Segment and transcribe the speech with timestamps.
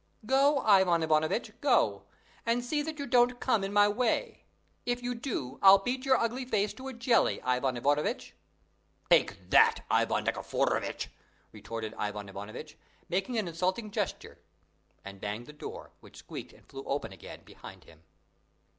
[0.25, 2.05] "Go, Ivan Ivanovitch, go!
[2.43, 4.45] and see that you don't come in my way:
[4.83, 8.33] if you do, I'll beat your ugly face to a jelly, Ivan Ivanovitch!"
[9.11, 11.09] "Take that, Ivan Nikiforovitch!"
[11.51, 12.79] retorted Ivan Ivanovitch,
[13.09, 14.39] making an insulting gesture
[15.05, 18.01] and banged the door, which squeaked and flew open again behind him.